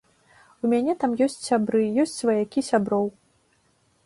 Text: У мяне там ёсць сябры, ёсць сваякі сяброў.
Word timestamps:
У 0.63 0.71
мяне 0.71 0.95
там 1.03 1.13
ёсць 1.25 1.37
сябры, 1.49 1.83
ёсць 2.05 2.17
сваякі 2.23 2.65
сяброў. 2.71 3.05